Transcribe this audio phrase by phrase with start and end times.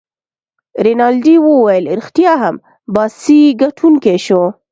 [0.85, 2.55] رینالډي وویل: ريښتیا هم،
[2.95, 4.41] باسي ګټونکی شو.